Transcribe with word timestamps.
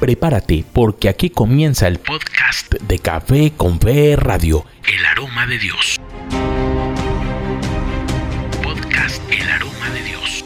Prepárate 0.00 0.64
porque 0.72 1.08
aquí 1.08 1.28
comienza 1.28 1.88
el 1.88 1.98
podcast 1.98 2.72
de 2.72 3.00
Café 3.00 3.52
con 3.56 3.80
Fe 3.80 4.14
Radio, 4.14 4.64
El 4.86 5.04
Aroma 5.04 5.44
de 5.44 5.58
Dios. 5.58 5.96
El 9.28 9.50
Aroma 9.50 9.90
de 9.90 10.02
Dios. 10.04 10.44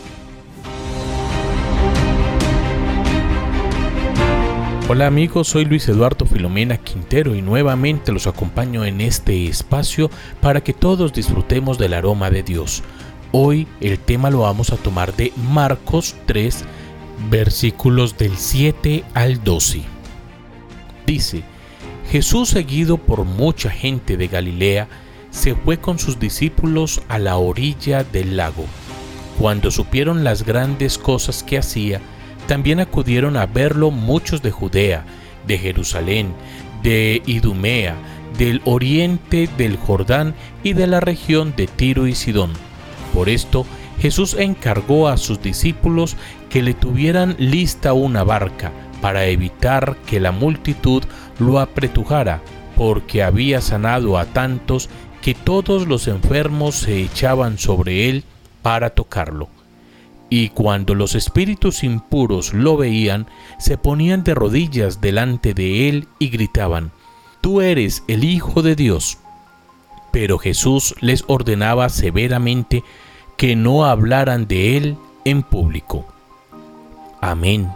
Hola 4.88 5.06
amigos, 5.06 5.48
soy 5.48 5.66
Luis 5.66 5.86
Eduardo 5.86 6.24
Filomena 6.24 6.78
Quintero 6.78 7.34
y 7.34 7.42
nuevamente 7.42 8.10
los 8.10 8.26
acompaño 8.26 8.86
en 8.86 9.02
este 9.02 9.48
espacio 9.48 10.10
para 10.40 10.62
que 10.62 10.72
todos 10.72 11.12
disfrutemos 11.12 11.76
del 11.76 11.92
aroma 11.92 12.30
de 12.30 12.42
Dios. 12.42 12.82
Hoy 13.32 13.68
el 13.82 13.98
tema 13.98 14.30
lo 14.30 14.40
vamos 14.40 14.72
a 14.72 14.76
tomar 14.78 15.14
de 15.14 15.30
Marcos 15.36 16.16
3, 16.24 16.64
versículos 17.30 18.16
del 18.18 18.36
7 18.36 19.04
al 19.14 19.42
12. 19.42 19.82
Dice, 21.06 21.42
Jesús 22.10 22.50
seguido 22.50 22.98
por 22.98 23.24
mucha 23.24 23.70
gente 23.70 24.16
de 24.16 24.28
Galilea, 24.28 24.88
se 25.30 25.54
fue 25.54 25.78
con 25.78 25.98
sus 25.98 26.18
discípulos 26.18 27.02
a 27.08 27.18
la 27.18 27.36
orilla 27.38 28.04
del 28.04 28.36
lago. 28.36 28.66
Cuando 29.38 29.70
supieron 29.70 30.24
las 30.24 30.44
grandes 30.44 30.98
cosas 30.98 31.42
que 31.42 31.58
hacía, 31.58 32.00
también 32.46 32.80
acudieron 32.80 33.36
a 33.36 33.46
verlo 33.46 33.90
muchos 33.90 34.42
de 34.42 34.50
Judea, 34.50 35.04
de 35.46 35.58
Jerusalén, 35.58 36.34
de 36.82 37.22
Idumea, 37.26 37.96
del 38.36 38.60
oriente 38.64 39.48
del 39.56 39.76
Jordán 39.76 40.34
y 40.62 40.72
de 40.74 40.86
la 40.86 41.00
región 41.00 41.54
de 41.56 41.66
Tiro 41.66 42.06
y 42.06 42.14
Sidón. 42.14 42.52
Por 43.14 43.28
esto, 43.28 43.66
Jesús 44.02 44.34
encargó 44.36 45.06
a 45.06 45.16
sus 45.16 45.40
discípulos 45.40 46.16
que 46.50 46.60
le 46.60 46.74
tuvieran 46.74 47.36
lista 47.38 47.92
una 47.92 48.24
barca 48.24 48.72
para 49.00 49.26
evitar 49.26 49.96
que 50.06 50.18
la 50.18 50.32
multitud 50.32 51.04
lo 51.38 51.60
apretujara, 51.60 52.42
porque 52.76 53.22
había 53.22 53.60
sanado 53.60 54.18
a 54.18 54.24
tantos 54.24 54.90
que 55.20 55.34
todos 55.34 55.86
los 55.86 56.08
enfermos 56.08 56.74
se 56.74 57.00
echaban 57.00 57.58
sobre 57.58 58.08
él 58.08 58.24
para 58.60 58.90
tocarlo. 58.90 59.48
Y 60.28 60.48
cuando 60.48 60.96
los 60.96 61.14
espíritus 61.14 61.84
impuros 61.84 62.54
lo 62.54 62.76
veían, 62.76 63.28
se 63.60 63.78
ponían 63.78 64.24
de 64.24 64.34
rodillas 64.34 65.00
delante 65.00 65.54
de 65.54 65.88
él 65.88 66.08
y 66.18 66.30
gritaban, 66.30 66.90
Tú 67.40 67.60
eres 67.60 68.02
el 68.08 68.24
Hijo 68.24 68.62
de 68.62 68.74
Dios. 68.74 69.18
Pero 70.10 70.38
Jesús 70.38 70.96
les 71.00 71.22
ordenaba 71.28 71.88
severamente 71.88 72.82
que 73.42 73.56
no 73.56 73.84
hablaran 73.84 74.46
de 74.46 74.76
él 74.76 74.96
en 75.24 75.42
público. 75.42 76.06
Amén. 77.20 77.68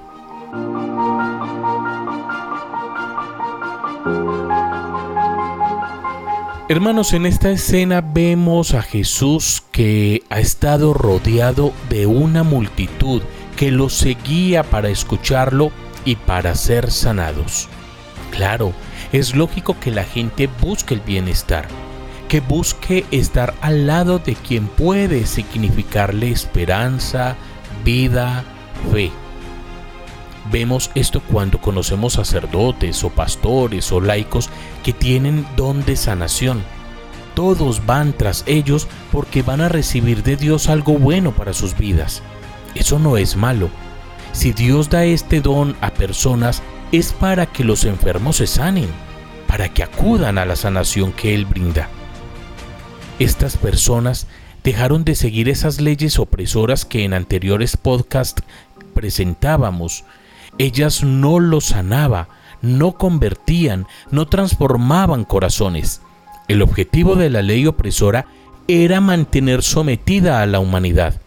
Hermanos, 6.69 7.13
en 7.15 7.27
esta 7.27 7.51
escena 7.51 8.01
vemos 8.01 8.75
a 8.75 8.83
Jesús 8.83 9.65
que 9.73 10.23
ha 10.31 10.39
estado 10.39 10.95
rodeado 10.95 11.73
de 11.91 12.07
una 12.07 12.45
multitud 12.45 13.21
que 13.57 13.73
lo 13.73 13.89
seguía 13.89 14.63
para 14.63 14.89
escucharlo 14.89 15.73
y 16.05 16.15
para 16.15 16.55
ser 16.55 16.93
sanados. 16.93 17.69
Claro, 18.31 18.73
es 19.11 19.35
lógico 19.35 19.75
que 19.81 19.91
la 19.91 20.05
gente 20.05 20.49
busque 20.63 20.95
el 20.95 21.01
bienestar, 21.01 21.67
que 22.29 22.41
busque 22.41 23.05
estar 23.11 23.55
al 23.61 23.87
lado 23.87 24.19
de 24.19 24.35
quien 24.35 24.67
puede 24.67 25.27
significarle 25.27 26.31
esperanza, 26.31 27.37
vida, 27.85 28.45
fe. 28.93 29.11
Vemos 30.51 30.91
esto 30.95 31.21
cuando 31.21 31.61
conocemos 31.61 32.15
sacerdotes 32.15 33.03
o 33.03 33.11
pastores 33.11 33.91
o 33.93 34.01
laicos 34.01 34.49
que 34.85 34.93
tienen 34.93 35.47
don 35.57 35.85
de 35.85 35.97
sanación. 35.97 36.63
Todos 37.35 37.85
van 37.85 38.13
tras 38.13 38.45
ellos 38.47 38.87
porque 39.13 39.43
van 39.43 39.61
a 39.61 39.69
recibir 39.69 40.23
de 40.23 40.37
Dios 40.37 40.69
algo 40.69 40.95
bueno 40.95 41.33
para 41.33 41.53
sus 41.53 41.77
vidas. 41.77 42.23
Eso 42.75 42.99
no 42.99 43.17
es 43.17 43.37
malo. 43.37 43.71
Si 44.33 44.53
Dios 44.53 44.89
da 44.89 45.05
este 45.05 45.41
don 45.41 45.77
a 45.81 45.91
personas 45.91 46.63
es 46.93 47.13
para 47.13 47.47
que 47.47 47.65
los 47.65 47.85
enfermos 47.85 48.37
se 48.37 48.47
sanen, 48.47 48.89
para 49.49 49.69
que 49.69 49.83
acudan 49.83 50.39
a 50.39 50.45
la 50.45 50.57
sanación 50.57 51.13
que 51.13 51.35
Él 51.35 51.45
brinda. 51.45 51.89
Estas 53.19 53.57
personas 53.57 54.27
dejaron 54.63 55.05
de 55.05 55.15
seguir 55.15 55.49
esas 55.49 55.81
leyes 55.81 56.19
opresoras 56.19 56.85
que 56.85 57.05
en 57.05 57.15
anteriores 57.15 57.77
podcasts 57.77 58.43
presentábamos 58.95 60.05
ellas 60.59 61.03
no 61.03 61.39
lo 61.39 61.61
sanaba, 61.61 62.29
no 62.63 62.93
convertían, 62.93 63.87
no 64.11 64.27
transformaban 64.27 65.25
corazones. 65.25 66.03
El 66.49 66.63
objetivo 66.63 67.17
de 67.17 67.31
la 67.31 67.43
ley 67.43 67.67
opresora 67.67 68.27
era 68.69 69.01
mantener 69.01 69.63
sometida 69.63 70.43
a 70.43 70.47
la 70.47 70.59
humanidad, 70.59 71.21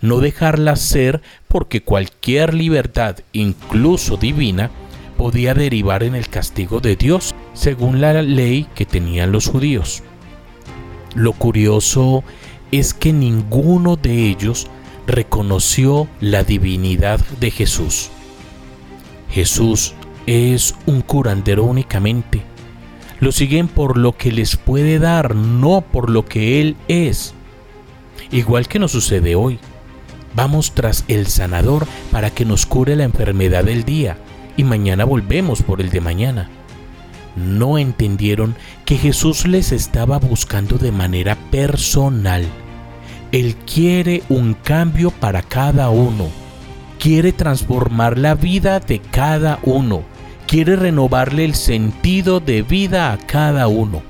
no 0.00 0.18
dejarla 0.20 0.76
ser 0.76 1.22
porque 1.48 1.82
cualquier 1.82 2.54
libertad, 2.54 3.18
incluso 3.32 4.16
divina, 4.16 4.70
podía 5.16 5.54
derivar 5.54 6.02
en 6.02 6.14
el 6.14 6.28
castigo 6.28 6.80
de 6.80 6.96
Dios, 6.96 7.34
según 7.54 8.00
la 8.00 8.22
ley 8.22 8.66
que 8.74 8.84
tenían 8.84 9.32
los 9.32 9.48
judíos. 9.48 10.02
Lo 11.14 11.32
curioso 11.32 12.24
es 12.72 12.94
que 12.94 13.12
ninguno 13.12 13.96
de 13.96 14.28
ellos 14.28 14.68
reconoció 15.06 16.08
la 16.20 16.42
divinidad 16.42 17.20
de 17.40 17.50
Jesús. 17.50 18.10
Jesús 19.30 19.94
es 20.26 20.74
un 20.86 21.02
curandero 21.02 21.64
únicamente. 21.64 22.42
Lo 23.20 23.32
siguen 23.32 23.68
por 23.68 23.96
lo 23.96 24.16
que 24.16 24.32
les 24.32 24.56
puede 24.56 24.98
dar, 24.98 25.34
no 25.34 25.82
por 25.82 26.10
lo 26.10 26.24
que 26.24 26.60
Él 26.60 26.76
es. 26.88 27.34
Igual 28.30 28.68
que 28.68 28.78
nos 28.78 28.92
sucede 28.92 29.34
hoy. 29.36 29.58
Vamos 30.34 30.72
tras 30.72 31.04
el 31.06 31.28
sanador 31.28 31.86
para 32.10 32.30
que 32.30 32.44
nos 32.44 32.66
cure 32.66 32.96
la 32.96 33.04
enfermedad 33.04 33.64
del 33.64 33.84
día 33.84 34.18
y 34.56 34.64
mañana 34.64 35.04
volvemos 35.04 35.62
por 35.62 35.80
el 35.80 35.90
de 35.90 36.00
mañana. 36.00 36.50
No 37.36 37.78
entendieron 37.78 38.54
que 38.84 38.96
Jesús 38.96 39.46
les 39.46 39.72
estaba 39.72 40.18
buscando 40.18 40.78
de 40.78 40.92
manera 40.92 41.36
personal. 41.50 42.44
Él 43.32 43.56
quiere 43.66 44.22
un 44.28 44.54
cambio 44.54 45.10
para 45.10 45.42
cada 45.42 45.90
uno 45.90 46.28
quiere 47.04 47.32
transformar 47.32 48.16
la 48.16 48.34
vida 48.34 48.80
de 48.80 48.98
cada 48.98 49.58
uno, 49.62 50.04
quiere 50.46 50.74
renovarle 50.74 51.44
el 51.44 51.54
sentido 51.54 52.40
de 52.40 52.62
vida 52.62 53.12
a 53.12 53.18
cada 53.18 53.68
uno. 53.68 54.02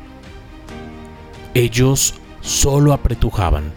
Ellos 1.55 2.15
solo 2.41 2.93
apretujaban, 2.93 3.73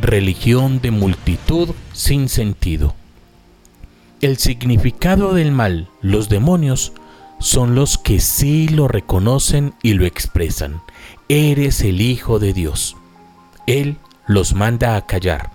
religión 0.00 0.80
de 0.80 0.90
multitud 0.90 1.68
sin 1.92 2.28
sentido. 2.28 2.96
El 4.20 4.38
significado 4.38 5.34
del 5.34 5.52
mal, 5.52 5.88
los 6.00 6.28
demonios, 6.28 6.92
son 7.42 7.74
los 7.74 7.98
que 7.98 8.20
sí 8.20 8.68
lo 8.68 8.88
reconocen 8.88 9.74
y 9.82 9.92
lo 9.92 10.06
expresan. 10.06 10.80
Eres 11.28 11.82
el 11.82 12.00
Hijo 12.00 12.38
de 12.38 12.52
Dios. 12.52 12.96
Él 13.66 13.96
los 14.26 14.54
manda 14.54 14.96
a 14.96 15.06
callar 15.06 15.50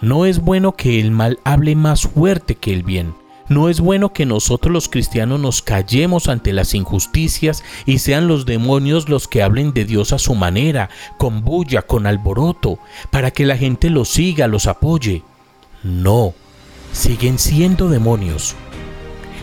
no 0.00 0.26
es 0.26 0.40
bueno 0.40 0.76
que 0.76 1.00
el 1.00 1.10
mal 1.10 1.38
hable 1.44 1.74
más 1.74 2.02
fuerte 2.02 2.54
que 2.54 2.72
el 2.72 2.82
bien. 2.82 3.14
No 3.48 3.68
es 3.68 3.80
bueno 3.80 4.12
que 4.12 4.26
nosotros 4.26 4.72
los 4.72 4.88
cristianos 4.88 5.38
nos 5.40 5.62
callemos 5.62 6.28
ante 6.28 6.52
las 6.52 6.74
injusticias 6.74 7.62
y 7.86 7.98
sean 7.98 8.26
los 8.26 8.44
demonios 8.44 9.08
los 9.08 9.28
que 9.28 9.42
hablen 9.42 9.72
de 9.72 9.84
Dios 9.84 10.12
a 10.12 10.18
su 10.18 10.34
manera, 10.34 10.90
con 11.16 11.44
bulla, 11.44 11.82
con 11.82 12.06
alboroto, 12.06 12.78
para 13.10 13.30
que 13.30 13.46
la 13.46 13.56
gente 13.56 13.88
los 13.88 14.08
siga, 14.08 14.48
los 14.48 14.66
apoye. 14.66 15.22
No, 15.84 16.34
siguen 16.92 17.38
siendo 17.38 17.88
demonios. 17.88 18.56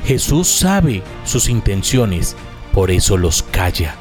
Jesús 0.05 0.47
sabe 0.47 1.01
sus 1.23 1.47
intenciones, 1.47 2.35
por 2.73 2.91
eso 2.91 3.17
los 3.17 3.43
calla. 3.43 3.95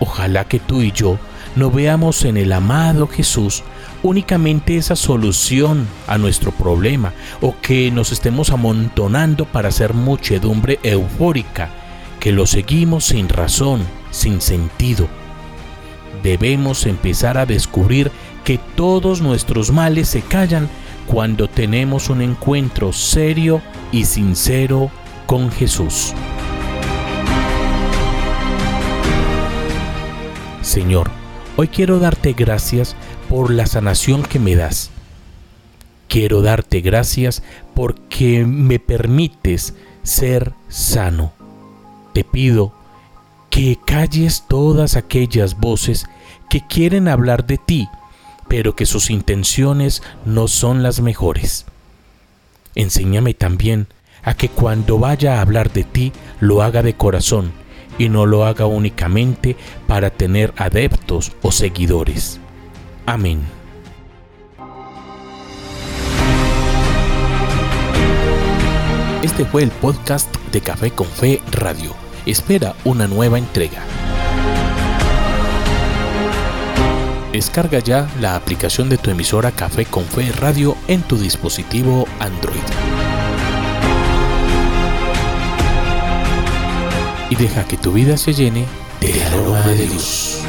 Ojalá 0.00 0.44
que 0.46 0.58
tú 0.58 0.80
y 0.80 0.92
yo 0.92 1.18
no 1.56 1.70
veamos 1.70 2.24
en 2.24 2.36
el 2.36 2.52
amado 2.52 3.08
Jesús 3.08 3.62
únicamente 4.02 4.76
esa 4.76 4.96
solución 4.96 5.88
a 6.06 6.18
nuestro 6.18 6.52
problema 6.52 7.12
o 7.40 7.56
que 7.60 7.90
nos 7.90 8.12
estemos 8.12 8.50
amontonando 8.50 9.44
para 9.44 9.68
hacer 9.68 9.92
muchedumbre 9.92 10.78
eufórica, 10.82 11.70
que 12.20 12.32
lo 12.32 12.46
seguimos 12.46 13.06
sin 13.06 13.28
razón, 13.28 13.82
sin 14.10 14.40
sentido. 14.40 15.08
Debemos 16.22 16.86
empezar 16.86 17.38
a 17.38 17.46
descubrir 17.46 18.10
que 18.44 18.58
todos 18.76 19.20
nuestros 19.20 19.72
males 19.72 20.08
se 20.08 20.22
callan 20.22 20.68
cuando 21.06 21.48
tenemos 21.48 22.08
un 22.08 22.22
encuentro 22.22 22.92
serio 22.92 23.62
y 23.92 24.04
sincero 24.04 24.90
con 25.26 25.50
Jesús. 25.50 26.14
Señor, 30.62 31.10
hoy 31.56 31.68
quiero 31.68 31.98
darte 31.98 32.34
gracias 32.34 32.94
por 33.28 33.50
la 33.50 33.66
sanación 33.66 34.22
que 34.22 34.38
me 34.38 34.54
das. 34.54 34.90
Quiero 36.08 36.42
darte 36.42 36.80
gracias 36.80 37.42
porque 37.74 38.44
me 38.44 38.78
permites 38.78 39.74
ser 40.02 40.52
sano. 40.68 41.32
Te 42.14 42.24
pido 42.24 42.72
que 43.50 43.78
calles 43.84 44.44
todas 44.48 44.96
aquellas 44.96 45.58
voces 45.58 46.06
que 46.48 46.66
quieren 46.66 47.08
hablar 47.08 47.46
de 47.46 47.58
ti, 47.58 47.88
pero 48.48 48.74
que 48.74 48.86
sus 48.86 49.10
intenciones 49.10 50.02
no 50.24 50.48
son 50.48 50.82
las 50.82 51.00
mejores. 51.00 51.66
Enséñame 52.78 53.34
también 53.34 53.88
a 54.22 54.34
que 54.34 54.48
cuando 54.48 55.00
vaya 55.00 55.38
a 55.38 55.40
hablar 55.40 55.72
de 55.72 55.82
ti 55.82 56.12
lo 56.38 56.62
haga 56.62 56.80
de 56.84 56.94
corazón 56.94 57.50
y 57.98 58.08
no 58.08 58.24
lo 58.24 58.46
haga 58.46 58.66
únicamente 58.66 59.56
para 59.88 60.10
tener 60.10 60.54
adeptos 60.56 61.32
o 61.42 61.50
seguidores. 61.50 62.38
Amén. 63.04 63.40
Este 69.22 69.44
fue 69.44 69.64
el 69.64 69.70
podcast 69.72 70.32
de 70.52 70.60
Café 70.60 70.92
con 70.92 71.08
Fe 71.08 71.40
Radio. 71.50 71.96
Espera 72.26 72.76
una 72.84 73.08
nueva 73.08 73.38
entrega. 73.38 73.82
Descarga 77.32 77.78
ya 77.80 78.08
la 78.20 78.36
aplicación 78.36 78.88
de 78.88 78.96
tu 78.96 79.10
emisora 79.10 79.50
Café 79.52 79.84
con 79.84 80.04
Fe 80.04 80.32
Radio 80.32 80.76
en 80.88 81.02
tu 81.02 81.18
dispositivo 81.18 82.06
Android. 82.20 82.56
Y 87.30 87.36
deja 87.36 87.64
que 87.64 87.76
tu 87.76 87.92
vida 87.92 88.16
se 88.16 88.32
llene 88.32 88.64
del 89.00 89.22
aroma 89.22 89.60
de 89.60 89.86
Dios. 89.86 90.42